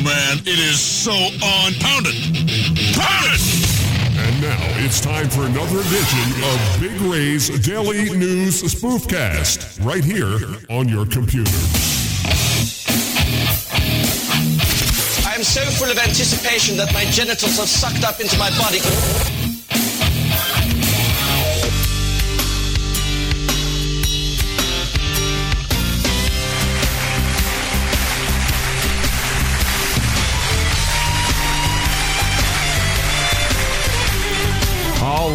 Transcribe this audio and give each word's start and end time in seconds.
man, 0.00 0.38
it 0.46 0.58
is 0.58 0.80
so 0.80 1.12
on. 1.12 1.74
Pound 1.80 2.06
it! 2.08 2.16
Pound 2.96 3.26
it! 3.28 3.42
And 4.16 4.40
now 4.40 4.84
it's 4.84 5.00
time 5.00 5.28
for 5.28 5.42
another 5.44 5.80
edition 5.80 6.26
of 6.44 6.80
Big 6.80 7.00
Ray's 7.02 7.48
Daily 7.60 8.16
News 8.16 8.62
Spoofcast, 8.62 9.84
right 9.84 10.04
here 10.04 10.38
on 10.70 10.88
your 10.88 11.04
computer. 11.04 11.50
I 15.28 15.34
am 15.34 15.42
so 15.42 15.62
full 15.62 15.90
of 15.90 15.98
anticipation 15.98 16.76
that 16.76 16.92
my 16.94 17.04
genitals 17.06 17.58
have 17.58 17.68
sucked 17.68 18.04
up 18.04 18.20
into 18.20 18.38
my 18.38 18.50
body. 18.58 19.31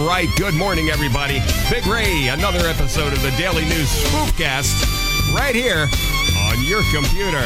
Right, 0.06 0.30
good 0.38 0.54
morning, 0.54 0.90
everybody. 0.90 1.42
Big 1.72 1.86
Ray, 1.88 2.28
another 2.28 2.68
episode 2.68 3.14
of 3.14 3.22
the 3.24 3.32
Daily 3.32 3.66
News 3.66 3.90
Spoofcast, 3.90 5.34
right 5.34 5.56
here 5.56 5.90
on 6.38 6.64
your 6.64 6.84
computer. 6.94 7.42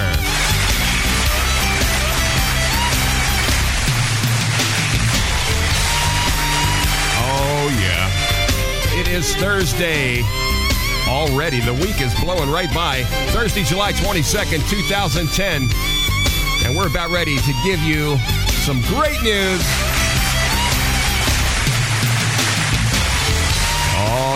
Oh, 7.23 7.71
yeah. 7.79 8.99
It 8.99 9.07
is 9.07 9.33
Thursday. 9.37 10.21
Already, 11.07 11.61
the 11.61 11.73
week 11.73 12.01
is 12.01 12.13
blowing 12.19 12.49
right 12.49 12.71
by. 12.73 13.03
Thursday, 13.31 13.63
July 13.63 13.93
22nd, 13.93 14.69
2010. 14.69 15.69
And 16.65 16.77
we're 16.77 16.87
about 16.87 17.11
ready 17.11 17.37
to 17.37 17.53
give 17.63 17.79
you 17.79 18.17
some 18.65 18.81
great 18.81 19.23
news. 19.23 20.00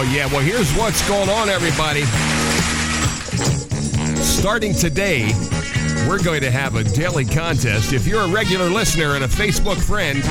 Oh, 0.07 0.11
yeah. 0.11 0.27
Well, 0.27 0.41
here's 0.41 0.71
what's 0.75 1.07
going 1.07 1.29
on, 1.29 1.49
everybody. 1.49 2.03
Starting 4.21 4.73
today, 4.73 5.31
we're 6.07 6.21
going 6.21 6.41
to 6.41 6.51
have 6.51 6.75
a 6.75 6.83
daily 6.83 7.25
contest. 7.25 7.91
If 7.91 8.05
you're 8.05 8.21
a 8.21 8.27
regular 8.27 8.69
listener 8.69 9.15
and 9.15 9.23
a 9.23 9.27
Facebook 9.27 9.81
friend, 9.81 10.23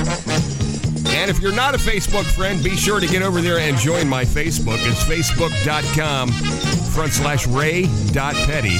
and 1.08 1.28
if 1.28 1.40
you're 1.40 1.54
not 1.54 1.74
a 1.74 1.78
Facebook 1.78 2.24
friend, 2.24 2.62
be 2.62 2.76
sure 2.76 3.00
to 3.00 3.06
get 3.08 3.22
over 3.22 3.40
there 3.40 3.58
and 3.58 3.76
join 3.76 4.08
my 4.08 4.24
Facebook. 4.24 4.78
It's 4.80 5.02
facebook.com 5.04 6.30
front 6.92 7.12
slash 7.12 7.46
ray.petty. 7.48 8.78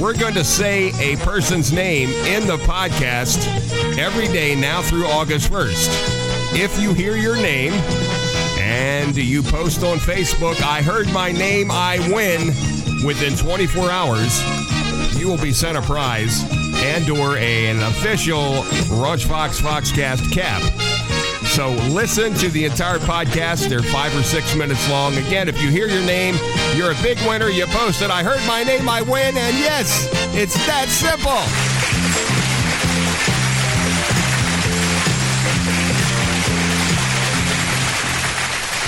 We're 0.00 0.16
going 0.16 0.34
to 0.34 0.44
say 0.44 0.92
a 0.98 1.16
person's 1.18 1.72
name 1.72 2.08
in 2.24 2.46
the 2.46 2.56
podcast 2.58 3.46
every 3.98 4.28
day 4.28 4.54
now 4.54 4.80
through 4.80 5.04
August 5.04 5.50
1st. 5.50 6.54
If 6.58 6.80
you 6.80 6.94
hear 6.94 7.16
your 7.16 7.36
name 7.36 7.72
and 8.60 9.16
you 9.16 9.42
post 9.42 9.82
on 9.82 9.98
Facebook, 9.98 10.60
I 10.62 10.82
heard 10.82 11.10
my 11.12 11.32
name, 11.32 11.70
I 11.70 11.98
win, 12.12 12.48
within 13.04 13.36
24 13.36 13.90
hours, 13.90 14.42
you 15.18 15.28
will 15.28 15.38
be 15.38 15.52
sent 15.52 15.76
a 15.76 15.82
prize 15.82 16.44
and 16.82 17.08
or 17.10 17.36
an 17.36 17.80
official 17.82 18.64
Roach 18.90 19.24
Fox 19.24 19.60
Foxcast 19.60 20.32
cap. 20.32 20.62
So 21.50 21.70
listen 21.92 22.32
to 22.34 22.48
the 22.48 22.64
entire 22.64 22.98
podcast. 22.98 23.68
They're 23.68 23.82
five 23.82 24.16
or 24.16 24.22
six 24.22 24.54
minutes 24.54 24.88
long. 24.88 25.16
Again, 25.16 25.48
if 25.48 25.60
you 25.60 25.68
hear 25.68 25.88
your 25.88 26.04
name, 26.04 26.36
you're 26.74 26.92
a 26.92 27.02
big 27.02 27.18
winner. 27.26 27.48
You 27.48 27.66
posted, 27.66 28.10
I 28.10 28.22
heard 28.22 28.40
my 28.46 28.62
name, 28.62 28.88
I 28.88 29.02
win. 29.02 29.36
And 29.36 29.58
yes, 29.58 30.08
it's 30.34 30.54
that 30.66 30.88
simple. 30.88 31.69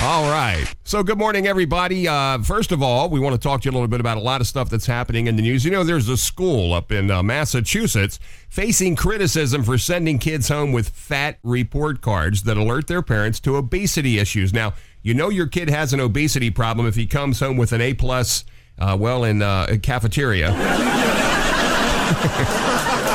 All 0.02 0.28
right. 0.28 0.66
So, 0.82 1.04
good 1.04 1.16
morning, 1.16 1.46
everybody. 1.46 2.08
Uh, 2.08 2.38
first 2.42 2.72
of 2.72 2.82
all, 2.82 3.08
we 3.08 3.20
want 3.20 3.34
to 3.34 3.38
talk 3.40 3.60
to 3.60 3.66
you 3.66 3.70
a 3.70 3.76
little 3.76 3.86
bit 3.86 4.00
about 4.00 4.16
a 4.16 4.20
lot 4.20 4.40
of 4.40 4.48
stuff 4.48 4.68
that's 4.68 4.86
happening 4.86 5.28
in 5.28 5.36
the 5.36 5.42
news. 5.42 5.64
You 5.64 5.70
know, 5.70 5.84
there's 5.84 6.08
a 6.08 6.16
school 6.16 6.74
up 6.74 6.90
in 6.90 7.08
uh, 7.08 7.22
Massachusetts 7.22 8.18
facing 8.48 8.96
criticism 8.96 9.62
for 9.62 9.78
sending 9.78 10.18
kids 10.18 10.48
home 10.48 10.72
with 10.72 10.88
fat 10.88 11.38
report 11.44 12.00
cards 12.00 12.42
that 12.42 12.56
alert 12.56 12.88
their 12.88 13.02
parents 13.02 13.38
to 13.40 13.54
obesity 13.54 14.18
issues. 14.18 14.52
Now, 14.52 14.74
you 15.02 15.14
know 15.14 15.28
your 15.28 15.46
kid 15.46 15.70
has 15.70 15.92
an 15.92 16.00
obesity 16.00 16.50
problem 16.50 16.88
if 16.88 16.96
he 16.96 17.06
comes 17.06 17.38
home 17.38 17.56
with 17.56 17.70
an 17.72 17.80
A 17.80 17.94
plus, 17.94 18.44
uh, 18.80 18.96
well, 18.98 19.22
in 19.22 19.40
uh, 19.40 19.66
a 19.68 19.78
cafeteria. 19.78 20.50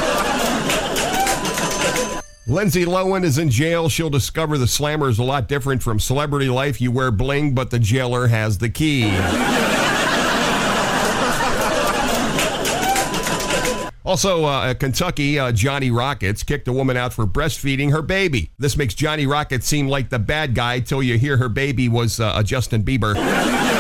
Lindsay 2.49 2.85
Lohan 2.85 3.25
is 3.25 3.37
in 3.37 3.49
jail. 3.49 3.89
She'll 3.89 4.09
discover 4.09 4.57
the 4.57 4.67
slammer 4.67 5.09
is 5.09 5.19
a 5.19 5.23
lot 5.23 5.49
different 5.49 5.83
from 5.83 5.99
celebrity 5.99 6.47
life. 6.47 6.79
You 6.79 6.93
wear 6.93 7.11
bling, 7.11 7.53
but 7.53 7.71
the 7.71 7.79
jailer 7.79 8.27
has 8.27 8.57
the 8.59 8.69
key. 8.69 9.13
Also, 14.05 14.45
uh, 14.45 14.73
Kentucky, 14.73 15.37
uh, 15.37 15.51
Johnny 15.51 15.91
Rockets 15.91 16.41
kicked 16.41 16.69
a 16.69 16.71
woman 16.71 16.95
out 16.95 17.11
for 17.11 17.27
breastfeeding 17.27 17.91
her 17.91 18.01
baby. 18.01 18.51
This 18.57 18.77
makes 18.77 18.93
Johnny 18.93 19.27
Rockets 19.27 19.67
seem 19.67 19.89
like 19.89 20.07
the 20.07 20.17
bad 20.17 20.55
guy 20.55 20.79
till 20.79 21.03
you 21.03 21.17
hear 21.17 21.35
her 21.35 21.49
baby 21.49 21.89
was 21.89 22.21
uh, 22.21 22.31
a 22.33 22.41
Justin 22.41 22.85
Bieber. 22.85 23.15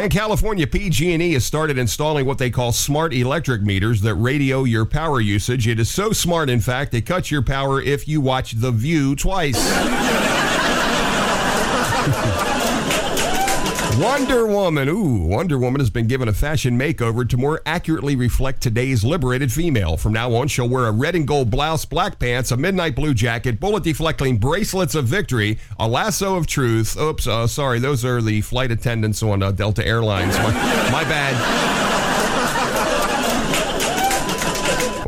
And 0.00 0.10
California 0.10 0.66
PG&E 0.66 1.34
has 1.34 1.44
started 1.44 1.76
installing 1.76 2.24
what 2.24 2.38
they 2.38 2.48
call 2.48 2.72
smart 2.72 3.12
electric 3.12 3.60
meters 3.60 4.00
that 4.00 4.14
radio 4.14 4.64
your 4.64 4.86
power 4.86 5.20
usage. 5.20 5.68
It 5.68 5.78
is 5.78 5.90
so 5.90 6.10
smart, 6.12 6.48
in 6.48 6.60
fact, 6.60 6.94
it 6.94 7.02
cuts 7.02 7.30
your 7.30 7.42
power 7.42 7.82
if 7.82 8.08
you 8.08 8.22
watch 8.22 8.52
The 8.52 8.72
View 8.72 9.14
twice. 9.14 9.58
Wonder 14.00 14.46
Woman. 14.46 14.88
Ooh, 14.88 15.26
Wonder 15.26 15.58
Woman 15.58 15.78
has 15.78 15.90
been 15.90 16.06
given 16.06 16.26
a 16.26 16.32
fashion 16.32 16.78
makeover 16.78 17.28
to 17.28 17.36
more 17.36 17.60
accurately 17.66 18.16
reflect 18.16 18.62
today's 18.62 19.04
liberated 19.04 19.52
female. 19.52 19.98
From 19.98 20.14
now 20.14 20.32
on, 20.36 20.48
she'll 20.48 20.70
wear 20.70 20.86
a 20.86 20.90
red 20.90 21.14
and 21.14 21.28
gold 21.28 21.50
blouse, 21.50 21.84
black 21.84 22.18
pants, 22.18 22.50
a 22.50 22.56
midnight 22.56 22.96
blue 22.96 23.12
jacket, 23.12 23.60
bullet 23.60 23.84
deflecting 23.84 24.38
bracelets 24.38 24.94
of 24.94 25.04
victory, 25.04 25.58
a 25.78 25.86
lasso 25.86 26.34
of 26.36 26.46
truth. 26.46 26.96
Oops, 26.96 27.26
uh, 27.26 27.46
sorry, 27.46 27.78
those 27.78 28.02
are 28.02 28.22
the 28.22 28.40
flight 28.40 28.70
attendants 28.70 29.22
on 29.22 29.42
uh, 29.42 29.50
Delta 29.52 29.86
Airlines. 29.86 30.34
My, 30.38 30.50
my 30.90 31.04
bad. 31.04 31.59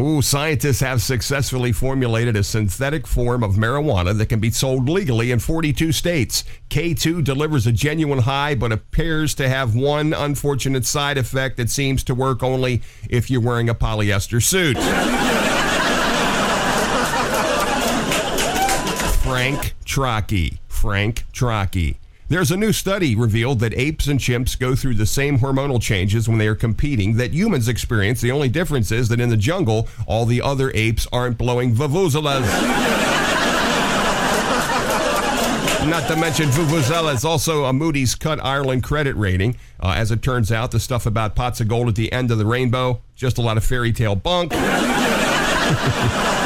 Ooh, 0.03 0.21
scientists 0.21 0.81
have 0.81 1.01
successfully 1.01 1.71
formulated 1.71 2.35
a 2.35 2.43
synthetic 2.43 3.07
form 3.07 3.45
of 3.45 3.55
marijuana 3.55 4.19
that 4.19 4.27
can 4.27 4.41
be 4.41 4.51
sold 4.51 4.89
legally 4.89 5.31
in 5.31 5.39
42 5.39 5.93
states. 5.93 6.43
K2 6.71 7.23
delivers 7.23 7.69
a 7.69 7.73
genuine 7.73 8.19
high, 8.19 8.57
but 8.57 8.73
appears 8.73 9.33
to 9.37 9.49
have 9.49 9.77
one 9.77 10.13
unfortunate 10.13 10.87
side 10.87 11.19
effect 11.19 11.57
that 11.59 11.71
seems 11.71 12.03
to 12.05 12.17
work 12.17 12.43
only 12.43 12.83
if 13.09 13.31
you're 13.31 13.41
wearing 13.41 13.69
a 13.69 13.77
polyester 13.77 14.43
suit. 14.43 14.77
Frank 19.23 19.75
Trocki. 19.85 20.59
Frank 20.67 21.27
Trocki. 21.33 22.02
There's 22.29 22.51
a 22.51 22.57
new 22.57 22.73
study 22.73 23.15
revealed 23.15 23.61
that 23.61 23.75
apes 23.77 24.07
and 24.07 24.19
chimps 24.19 24.59
go 24.59 24.75
through 24.75 24.95
the 24.95 25.07
same 25.07 25.41
hormonal 25.41 25.83
changes 25.83 26.29
when 26.29 26.39
they 26.39 26.47
are 26.47 26.55
competing 26.55 27.17
that 27.17 27.33
humans 27.33 27.69
experience. 27.69 28.21
The 28.21 28.31
only 28.31 28.49
difference 28.49 28.91
is 28.91 29.09
that 29.09 29.21
in 29.21 29.29
the 29.29 29.37
jungle, 29.37 29.89
all 30.07 30.25
the 30.25 30.41
other 30.41 30.71
apes 30.75 31.07
aren't 31.13 31.37
blowing 31.37 31.75
vuvuzelas. 31.75 32.41
Not 35.89 36.07
to 36.09 36.17
mention 36.17 36.49
vuvuzelas. 36.49 37.25
Also, 37.25 37.65
a 37.65 37.73
Moody's 37.73 38.15
cut 38.15 38.43
Ireland 38.43 38.85
credit 38.85 39.17
rating. 39.17 39.57
Uh, 39.81 39.95
as 39.97 40.11
it 40.11 40.23
turns 40.23 40.53
out, 40.53 40.71
the 40.71 40.81
stuff 40.81 41.07
about 41.07 41.35
pots 41.35 41.61
of 41.61 41.69
gold 41.69 41.89
at 41.89 41.97
the 41.97 42.13
end 42.13 42.31
of 42.31 42.39
the 42.39 42.47
rainbow, 42.47 43.03
just 43.17 43.37
a 43.37 43.43
lot 43.43 43.57
of 43.57 43.65
fairy 43.65 43.93
tale 43.93 44.15
bunk. 44.15 44.53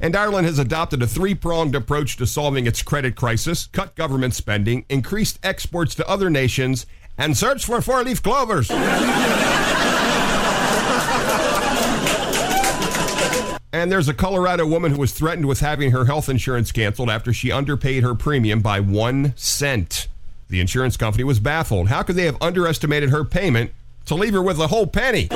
And 0.00 0.16
Ireland 0.16 0.46
has 0.46 0.58
adopted 0.58 1.02
a 1.02 1.06
three 1.06 1.34
pronged 1.34 1.74
approach 1.74 2.16
to 2.16 2.26
solving 2.26 2.66
its 2.66 2.82
credit 2.82 3.16
crisis 3.16 3.66
cut 3.66 3.94
government 3.96 4.34
spending, 4.34 4.86
increased 4.88 5.38
exports 5.42 5.94
to 5.96 6.08
other 6.08 6.30
nations, 6.30 6.86
and 7.18 7.36
search 7.36 7.66
for 7.66 7.82
four 7.82 8.02
leaf 8.02 8.22
clovers. 8.22 8.70
And 13.72 13.92
there's 13.92 14.08
a 14.08 14.14
Colorado 14.14 14.66
woman 14.66 14.90
who 14.92 14.98
was 14.98 15.12
threatened 15.12 15.46
with 15.46 15.60
having 15.60 15.92
her 15.92 16.06
health 16.06 16.28
insurance 16.28 16.72
canceled 16.72 17.08
after 17.08 17.32
she 17.32 17.52
underpaid 17.52 18.02
her 18.02 18.14
premium 18.14 18.62
by 18.62 18.80
one 18.80 19.32
cent. 19.36 20.08
The 20.48 20.60
insurance 20.60 20.96
company 20.96 21.22
was 21.22 21.38
baffled. 21.38 21.88
How 21.88 22.02
could 22.02 22.16
they 22.16 22.24
have 22.24 22.36
underestimated 22.40 23.10
her 23.10 23.24
payment 23.24 23.70
to 24.06 24.16
leave 24.16 24.32
her 24.32 24.42
with 24.42 24.58
a 24.58 24.66
whole 24.66 24.88
penny? 24.88 25.28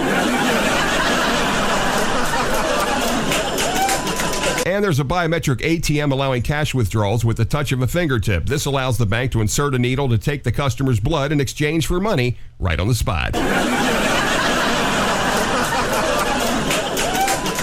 And 4.64 4.82
there's 4.82 4.98
a 4.98 5.04
biometric 5.04 5.60
ATM 5.60 6.10
allowing 6.10 6.40
cash 6.40 6.74
withdrawals 6.74 7.22
with 7.22 7.36
the 7.36 7.44
touch 7.44 7.70
of 7.70 7.82
a 7.82 7.86
fingertip. 7.86 8.46
This 8.46 8.64
allows 8.64 8.96
the 8.96 9.04
bank 9.04 9.32
to 9.32 9.42
insert 9.42 9.74
a 9.74 9.78
needle 9.78 10.08
to 10.08 10.16
take 10.16 10.42
the 10.42 10.52
customer's 10.52 11.00
blood 11.00 11.32
in 11.32 11.40
exchange 11.40 11.86
for 11.86 12.00
money 12.00 12.38
right 12.58 12.80
on 12.80 12.88
the 12.88 12.94
spot. 12.94 13.34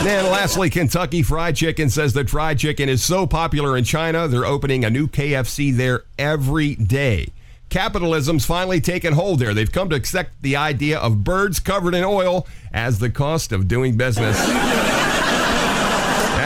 And 0.02 0.30
lastly, 0.30 0.72
Kentucky 0.72 1.22
Fried 1.22 1.56
Chicken 1.56 1.92
says 1.92 2.14
that 2.14 2.28
fried 2.28 2.58
chicken 2.58 2.90
is 2.90 3.04
so 3.04 3.28
popular 3.28 3.78
in 3.78 3.84
China, 3.84 4.28
they're 4.28 4.48
opening 4.48 4.84
a 4.84 4.90
new 4.90 5.08
KFC 5.08 5.72
there 5.72 6.06
every 6.18 6.74
day. 6.74 7.32
Capitalism's 7.70 8.44
finally 8.44 8.82
taken 8.82 9.14
hold 9.14 9.38
there. 9.38 9.54
They've 9.54 9.72
come 9.72 9.92
to 9.92 9.96
accept 9.96 10.42
the 10.42 10.56
idea 10.56 10.98
of 10.98 11.24
birds 11.24 11.60
covered 11.60 11.94
in 11.94 12.04
oil 12.04 12.48
as 12.74 12.98
the 12.98 13.12
cost 13.12 13.52
of 13.52 13.68
doing 13.68 13.96
business. 13.96 14.40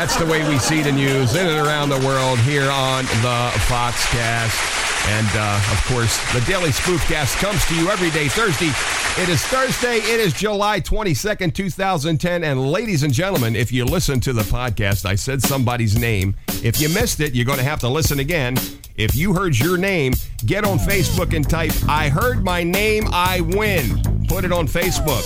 That's 0.05 0.19
the 0.19 0.25
way 0.27 0.47
we 0.47 0.59
see 0.59 0.83
the 0.83 0.91
news 0.91 1.35
in 1.35 1.47
and 1.47 1.65
around 1.65 1.89
the 1.89 1.97
world 2.05 2.37
here 2.37 2.69
on 2.69 3.05
the 3.05 3.51
Foxcast. 3.65 4.53
And 5.09 5.27
uh, 5.33 5.59
of 5.71 5.83
course, 5.85 6.15
the 6.31 6.41
Daily 6.41 6.69
Spoofcast 6.69 7.37
comes 7.37 7.65
to 7.65 7.75
you 7.75 7.89
every 7.89 8.11
day 8.11 8.27
Thursday. 8.27 8.69
It 9.19 9.29
is 9.29 9.41
Thursday. 9.41 9.95
It 9.95 10.19
is 10.19 10.31
July 10.31 10.79
22nd, 10.79 11.55
2010. 11.55 12.43
And 12.43 12.71
ladies 12.71 13.01
and 13.01 13.11
gentlemen, 13.11 13.55
if 13.55 13.71
you 13.71 13.83
listen 13.83 14.19
to 14.19 14.31
the 14.31 14.43
podcast, 14.43 15.07
I 15.07 15.15
said 15.15 15.41
somebody's 15.41 15.97
name. 15.97 16.35
If 16.63 16.79
you 16.79 16.87
missed 16.89 17.19
it, 17.19 17.33
you're 17.33 17.43
going 17.43 17.57
to 17.57 17.65
have 17.65 17.79
to 17.79 17.89
listen 17.89 18.19
again. 18.19 18.57
If 18.97 19.15
you 19.15 19.33
heard 19.33 19.57
your 19.57 19.75
name, 19.75 20.13
get 20.45 20.65
on 20.65 20.77
Facebook 20.77 21.35
and 21.35 21.49
type, 21.49 21.73
I 21.89 22.09
heard 22.09 22.43
my 22.43 22.61
name, 22.61 23.05
I 23.11 23.41
win. 23.41 24.03
Put 24.27 24.45
it 24.45 24.51
on 24.51 24.67
Facebook, 24.67 25.25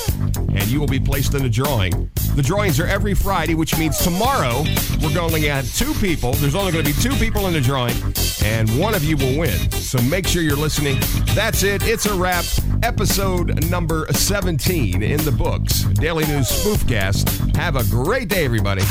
and 0.57 0.65
you 0.67 0.79
will 0.79 0.87
be 0.87 1.01
placed 1.01 1.33
in 1.33 1.43
the 1.43 1.49
drawing. 1.49 2.09
The 2.39 2.43
drawings 2.43 2.79
are 2.79 2.87
every 2.87 3.13
Friday, 3.13 3.53
which 3.53 3.77
means 3.77 3.97
tomorrow 3.97 4.63
we're 5.01 5.13
going 5.13 5.41
to 5.41 5.49
have 5.49 5.75
two 5.75 5.93
people. 5.95 6.31
There's 6.35 6.55
only 6.55 6.71
going 6.71 6.85
to 6.85 6.93
be 6.93 7.01
two 7.01 7.13
people 7.17 7.47
in 7.47 7.53
the 7.53 7.59
drawing, 7.59 7.97
and 8.45 8.79
one 8.79 8.95
of 8.95 9.03
you 9.03 9.17
will 9.17 9.37
win. 9.37 9.69
So 9.71 10.01
make 10.03 10.25
sure 10.25 10.41
you're 10.41 10.55
listening. 10.55 10.99
That's 11.35 11.63
it. 11.63 11.83
It's 11.83 12.05
a 12.05 12.13
wrap. 12.13 12.45
Episode 12.81 13.69
number 13.69 14.07
17 14.13 15.03
in 15.03 15.25
the 15.25 15.33
books. 15.33 15.83
Daily 15.83 16.25
News 16.27 16.49
Spoofcast. 16.49 17.57
Have 17.57 17.75
a 17.75 17.83
great 17.83 18.29
day, 18.29 18.45
everybody. 18.45 18.83